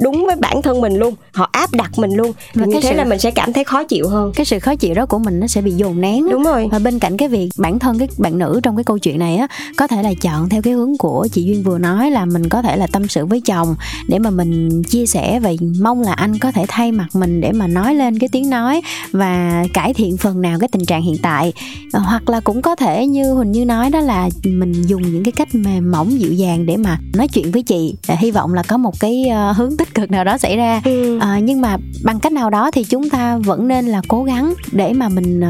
[0.00, 2.32] đúng với bản thân mình luôn họ áp đặt mình luôn.
[2.54, 4.32] Thì Và như thế sự- là mình sẽ cảm thấy khó chịu hơn.
[4.36, 6.68] Cái sự khó chịu đó của mình nó sẽ bị dồn nén đúng rồi.
[6.72, 9.36] Và bên cạnh cái việc bản thân cái bạn nữ trong cái câu chuyện này
[9.36, 9.46] á
[9.76, 12.62] có thể là chọn theo cái hướng của chị duyên vừa nói là mình có
[12.62, 13.74] thể là tâm sự với chồng
[14.08, 17.52] để mà mình chia sẻ và mong là anh có thể thay mặt mình để
[17.52, 18.80] mà nói lên cái tiếng nói
[19.12, 21.52] và cải thiện phần nào cái tình trạng hiện tại.
[21.92, 25.24] Ờ, hoặc là cũng có thể như huỳnh như nói đó là mình dùng những
[25.24, 27.94] cái cách mềm mỏng dịu dàng để mà nói chuyện với chị.
[28.08, 30.80] Ờ, hy vọng là có một cái ờ, hướng tích cực nào đó xảy ra.
[30.84, 31.18] Ừ.
[31.18, 34.54] À, nhưng mà bằng cách nào đó thì chúng ta vẫn nên là cố gắng
[34.72, 35.40] để mà mình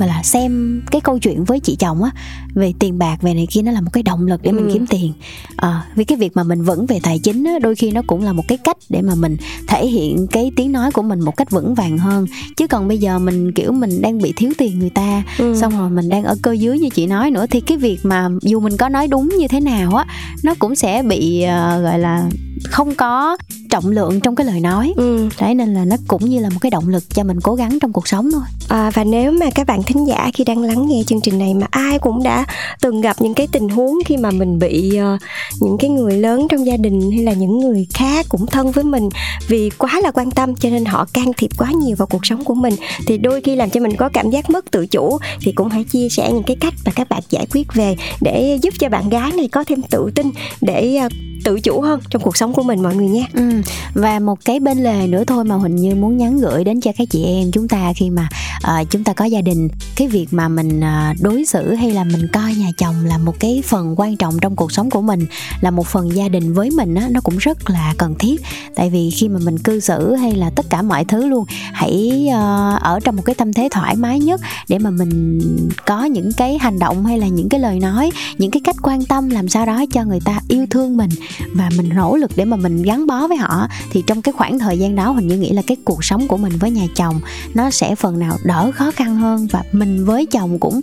[0.00, 2.10] à, gọi là xem cái câu chuyện với chị chồng á
[2.54, 4.70] về tiền bạc về này kia nó là một cái động lực để mình Ừ.
[4.72, 5.12] kiếm tiền
[5.56, 8.22] à, vì cái việc mà mình vững về tài chính á, đôi khi nó cũng
[8.24, 9.36] là một cái cách để mà mình
[9.68, 12.98] thể hiện cái tiếng nói của mình một cách vững vàng hơn chứ còn bây
[12.98, 15.54] giờ mình kiểu mình đang bị thiếu tiền người ta Ừ.
[15.60, 18.28] xong rồi mình đang ở cơ dưới như chị nói nữa thì cái việc mà
[18.42, 20.04] dù mình có nói đúng như thế nào á
[20.42, 22.24] nó cũng sẽ bị ờ, gọi là
[22.64, 23.36] không có
[23.70, 25.28] trọng lượng trong cái lời nói Ừ.
[25.40, 27.78] đấy nên là nó cũng như là một cái động lực cho mình cố gắng
[27.80, 30.88] trong cuộc sống thôi À, và nếu mà các bạn thính giả khi đang lắng
[30.88, 32.44] nghe chương trình này mà ai cũng đã
[32.80, 35.20] từng gặp những cái tình huống khi mà mình bị uh,
[35.60, 38.84] những cái người lớn trong gia đình hay là những người khác cũng thân với
[38.84, 39.08] mình
[39.48, 42.44] vì quá là quan tâm cho nên họ can thiệp quá nhiều vào cuộc sống
[42.44, 42.74] của mình
[43.06, 45.84] thì đôi khi làm cho mình có cảm giác mất tự chủ thì cũng hãy
[45.84, 49.08] chia sẻ những cái cách mà các bạn giải quyết về để giúp cho bạn
[49.08, 51.12] gái này có thêm tự tin để uh,
[51.44, 53.50] tự chủ hơn trong cuộc sống của mình mọi người nhé ừ.
[53.94, 56.92] và một cái bên lề nữa thôi mà huỳnh như muốn nhắn gửi đến cho
[56.98, 60.26] các chị em chúng ta khi mà uh, chúng ta có gia đình cái việc
[60.30, 63.94] mà mình à, đối xử hay là mình coi nhà chồng là một cái phần
[63.96, 65.26] quan trọng trong cuộc sống của mình,
[65.60, 68.42] là một phần gia đình với mình á, nó cũng rất là cần thiết.
[68.74, 72.28] Tại vì khi mà mình cư xử hay là tất cả mọi thứ luôn, hãy
[72.32, 75.40] ờ, ở trong một cái tâm thế thoải mái nhất để mà mình
[75.86, 79.04] có những cái hành động hay là những cái lời nói, những cái cách quan
[79.04, 81.10] tâm làm sao đó cho người ta yêu thương mình
[81.54, 84.58] và mình nỗ lực để mà mình gắn bó với họ, thì trong cái khoảng
[84.58, 87.20] thời gian đó hình như nghĩ là cái cuộc sống của mình với nhà chồng
[87.54, 90.80] nó sẽ phần nào đỡ khó khăn hơn và mình với chồng cũng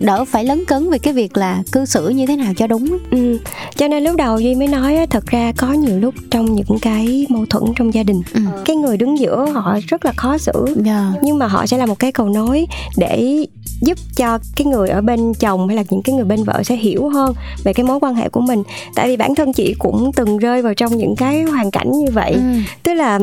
[0.00, 2.98] đỡ phải lấn cấn về cái việc là cư xử như thế nào cho đúng
[3.10, 3.38] Ừ.
[3.76, 7.26] Cho nên lúc đầu Duy mới nói thật ra có nhiều lúc trong những cái
[7.28, 8.40] mâu thuẫn trong gia đình Ừ.
[8.64, 10.52] cái người đứng giữa họ rất là khó xử
[10.84, 11.04] yeah.
[11.22, 13.46] nhưng mà họ sẽ là một cái cầu nối để
[13.80, 16.76] giúp cho cái người ở bên chồng hay là những cái người bên vợ sẽ
[16.76, 17.34] hiểu hơn
[17.64, 18.62] về cái mối quan hệ của mình.
[18.94, 22.06] Tại vì bản thân chị cũng từng rơi vào trong những cái hoàn cảnh như
[22.12, 22.32] vậy.
[22.32, 22.40] Ừ.
[22.82, 23.18] tức là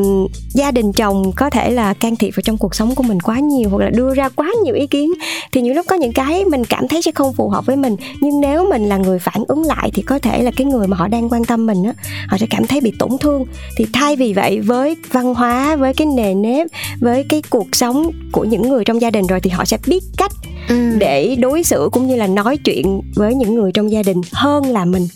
[0.53, 3.39] gia đình chồng có thể là can thiệp vào trong cuộc sống của mình quá
[3.39, 5.13] nhiều hoặc là đưa ra quá nhiều ý kiến
[5.51, 7.95] thì nhiều lúc có những cái mình cảm thấy sẽ không phù hợp với mình.
[8.21, 10.97] Nhưng nếu mình là người phản ứng lại thì có thể là cái người mà
[10.97, 11.93] họ đang quan tâm mình á
[12.27, 13.45] họ sẽ cảm thấy bị tổn thương.
[13.77, 16.67] Thì thay vì vậy với văn hóa với cái nề nếp
[16.99, 20.03] với cái cuộc sống của những người trong gia đình rồi thì họ sẽ biết
[20.17, 20.31] cách
[20.69, 20.97] Ừ.
[20.99, 24.65] để đối xử cũng như là nói chuyện với những người trong gia đình hơn
[24.65, 25.08] là mình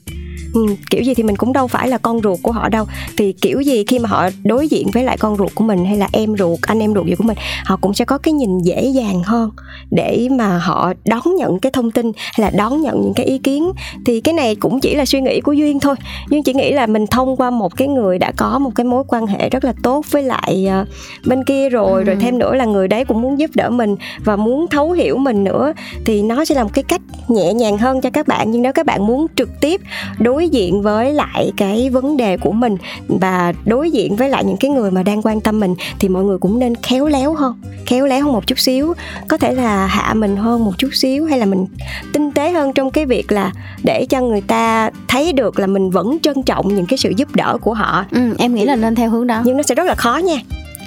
[0.54, 2.86] Ừ, kiểu gì thì mình cũng đâu phải là con ruột của họ đâu.
[3.18, 5.98] Thì kiểu gì khi mà họ đối diện với lại con ruột của mình hay
[5.98, 8.60] là em ruột anh em ruột gì của mình họ cũng sẽ có cái nhìn
[8.60, 9.52] dễ dàng hơn
[9.92, 13.38] để mà họ đón nhận cái thông tin hay là đón nhận những cái ý
[13.38, 13.72] kiến.
[14.06, 15.96] Thì cái này cũng chỉ là suy nghĩ của duyên thôi.
[16.30, 19.04] Duyên chỉ nghĩ là mình thông qua một cái người đã có một cái mối
[19.08, 20.86] quan hệ rất là tốt với lại ờ,
[21.26, 22.04] bên kia rồi Ừ.
[22.04, 25.18] rồi thêm nữa là người đấy cũng muốn giúp đỡ mình và muốn thấu hiểu
[25.18, 25.74] mình nữa.
[26.06, 28.52] Thì nó sẽ là một cái cách nhẹ nhàng hơn cho các bạn.
[28.52, 29.82] Nhưng nếu các bạn muốn trực tiếp
[30.20, 34.44] đối đối diện với lại cái vấn đề của mình và đối diện với lại
[34.46, 37.34] những cái người mà đang quan tâm mình thì mọi người cũng nên khéo léo
[37.34, 38.94] hơn khéo léo hơn một chút xíu.
[39.28, 41.66] Có thể là hạ mình hơn một chút xíu hay là mình
[42.14, 43.52] tinh tế hơn trong cái việc là
[43.84, 47.36] để cho người ta thấy được là mình vẫn trân trọng những cái sự giúp
[47.36, 48.06] đỡ của họ.
[48.12, 49.42] Ừ, em nghĩ là nên theo hướng đó.
[49.46, 50.38] Nhưng nó sẽ rất là khó nha.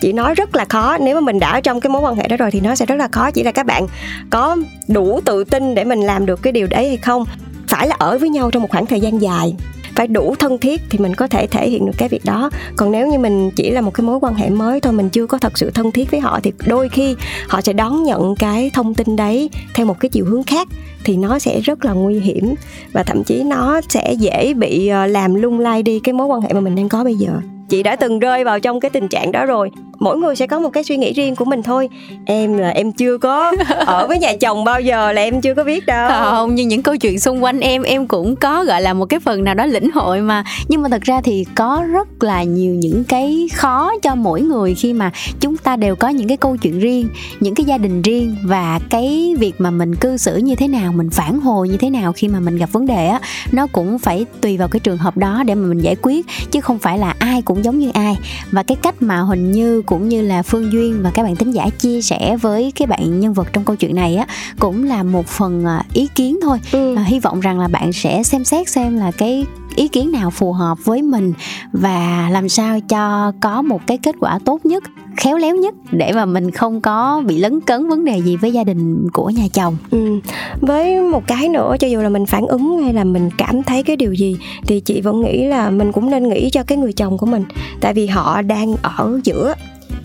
[0.01, 0.99] Chị nói rất là khó.
[0.99, 2.87] Nếu mà mình đã ở trong cái mối quan hệ đó rồi thì nó sẽ
[2.87, 3.31] rất là khó.
[3.31, 3.87] Chỉ là các bạn
[4.31, 4.57] có
[4.89, 7.25] đủ tự tin để mình làm được cái điều đấy hay không
[7.71, 9.55] phải là ở với nhau trong một khoảng thời gian dài.
[9.95, 12.51] Phải đủ thân thiết thì mình có thể thể hiện được cái việc đó.
[12.77, 15.27] Còn nếu như mình chỉ là một cái mối quan hệ mới thôi, mình chưa
[15.27, 17.17] có thật sự thân thiết với họ, thì đôi khi
[17.49, 20.69] họ sẽ đón nhận cái thông tin đấy theo một cái chiều hướng khác,
[21.05, 22.55] thì nó sẽ rất là nguy hiểm
[22.93, 26.41] và thậm chí nó sẽ dễ bị ờ, làm lung lay đi cái mối quan
[26.41, 27.31] hệ mà mình đang có bây giờ.
[27.69, 30.59] Chị đã từng rơi vào trong cái tình trạng đó rồi mỗi người sẽ có
[30.59, 31.89] một cái suy nghĩ riêng của mình thôi.
[32.25, 33.53] Em là em chưa có
[33.87, 36.11] ở với nhà chồng bao giờ là em chưa có biết đâu.
[36.11, 39.21] Không như những câu chuyện xung quanh em em cũng có gọi là một cái
[39.21, 40.45] phần nào đó lĩnh hội mà.
[40.69, 44.75] Nhưng mà thật ra thì có rất là nhiều những cái khó cho mỗi người
[44.75, 47.09] khi mà chúng ta đều có những cái câu chuyện riêng
[47.41, 50.93] những cái gia đình riêng và cái việc mà mình cư xử như thế nào
[50.93, 53.21] mình phản hồi như thế nào khi mà mình gặp vấn đề á
[53.53, 56.61] nó cũng phải tùy vào cái trường hợp đó để mà mình giải quyết chứ
[56.61, 58.19] không phải là ai cũng giống như ai.
[58.51, 61.51] Và cái cách mà huỳnh như cũng như là phương duyên và các bạn thính
[61.51, 64.27] giả chia sẻ với cái bạn nhân vật trong câu chuyện này á
[64.59, 66.95] cũng là một phần à, ý kiến thôi ừ.
[66.97, 69.45] à, hy vọng rằng là bạn sẽ xem xét xem là cái
[69.77, 71.33] ý kiến nào phù hợp với mình
[71.73, 74.85] và làm sao cho có một cái kết quả tốt nhất
[75.17, 78.53] khéo léo nhất để mà mình không có bị lấn cấn vấn đề gì với
[78.53, 80.21] gia đình của nhà chồng ừ.
[80.61, 83.83] với một cái nữa cho dù là mình phản ứng hay là mình cảm thấy
[83.83, 86.93] cái điều gì thì chị vẫn nghĩ là mình cũng nên nghĩ cho cái người
[86.93, 87.45] chồng của mình
[87.81, 89.55] tại vì họ đang ở giữa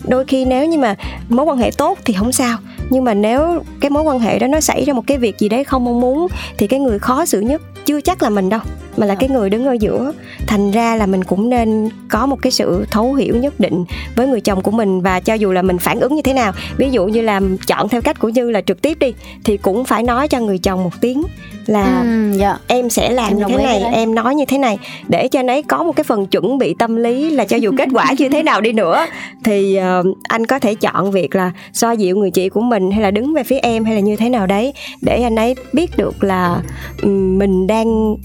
[0.08, 0.94] đôi khi nếu như mà
[1.28, 2.58] mối quan hệ tốt thì không sao.
[2.90, 5.48] Nhưng mà nếu cái mối quan hệ đó nó xảy ra một cái việc gì
[5.48, 6.26] đấy không mong muốn
[6.58, 8.60] thì cái người khó xử nhất chưa chắc là mình đâu
[8.96, 10.12] mà là cái người đứng ở giữa.
[10.46, 13.84] Thành ra là mình cũng nên có một cái sự thấu hiểu nhất định
[14.16, 16.52] với người chồng của mình và cho dù là mình phản ứng như thế nào
[16.76, 19.14] ví dụ như là chọn theo cách của như là trực tiếp đi
[19.44, 21.22] thì cũng phải nói cho người chồng một tiếng
[21.66, 22.56] là ừ, dạ.
[22.66, 25.46] em sẽ làm em như thế này em nói như thế này để cho anh
[25.46, 28.28] ấy có một cái phần chuẩn bị tâm lý là cho dù kết quả như
[28.28, 29.06] thế nào đi nữa
[29.44, 33.02] thì uh, anh có thể chọn việc là xoa dịu người chị của mình hay
[33.02, 35.96] là đứng về phía em hay là như thế nào đấy để anh ấy biết
[35.96, 36.62] được là
[37.02, 38.16] um, mình đang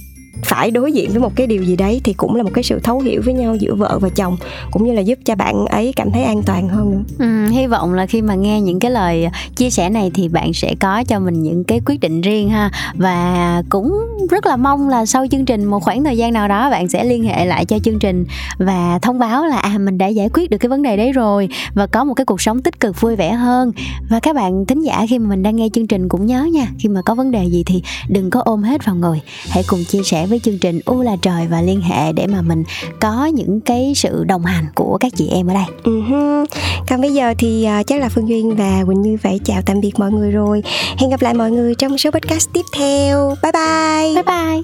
[0.44, 2.80] phải đối diện với một cái điều gì đấy thì cũng là một cái sự
[2.80, 4.38] thấu hiểu với nhau giữa vợ và chồng
[4.72, 7.04] cũng như là giúp cho bạn ấy cảm thấy an toàn hơn nữa.
[7.20, 10.54] Ừ, hy vọng là khi mà nghe những cái lời chia sẻ này thì bạn
[10.54, 12.72] sẽ có cho mình những cái quyết định riêng ha.
[12.96, 13.94] Và cũng
[14.30, 17.04] rất là mong là sau chương trình một khoảng thời gian nào đó bạn sẽ
[17.04, 18.26] liên hệ lại cho chương trình
[18.58, 21.50] và thông báo là à mình đã giải quyết được cái vấn đề đấy rồi
[21.74, 23.72] và có một cái cuộc sống tích cực vui vẻ hơn.
[24.10, 26.68] Và các bạn thính giả khi mà mình đang nghe chương trình cũng nhớ nha
[26.80, 29.84] khi mà có vấn đề gì thì đừng có ôm hết vào người hãy cùng
[29.84, 32.64] chia sẻ với chương trình U là trời và liên hệ để mà mình
[33.00, 35.64] có những cái sự đồng hành của các chị em ở đây.
[35.84, 36.46] Uh-huh.
[36.90, 39.82] Còn bây giờ thì uh, chắc là Phương Duyên và Quỳnh Như phải chào tạm
[39.82, 40.64] biệt mọi người rồi.
[40.98, 43.36] Hẹn gặp lại mọi người trong số podcast tiếp theo.
[43.44, 44.16] Bye bye.
[44.16, 44.62] Bye bye.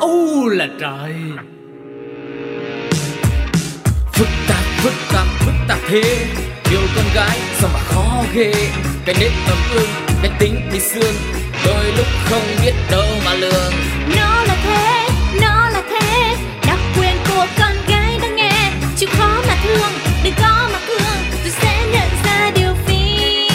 [0.00, 1.14] U là trời.
[4.12, 6.02] Phức tạp, phức tạp, phức tạp thế
[6.70, 8.52] Yêu con gái sao mà khó ghê
[9.04, 9.88] Cái nết ấm ương,
[10.22, 13.72] cái tính thì xương đôi lúc không biết đâu mà lường
[14.16, 15.08] nó là thế
[15.40, 16.36] nó là thế.
[16.66, 18.72] Đặc quyền của con gái đang nghe.
[18.96, 19.92] Chịu khó mà thương
[20.24, 23.48] đừng có mà thương tôi sẽ nhận ra điều phi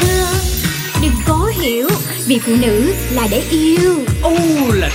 [0.00, 0.38] thường.
[1.02, 1.88] Đừng cố hiểu
[2.26, 3.94] vì phụ nữ là để yêu.
[4.22, 4.36] U
[4.72, 4.88] là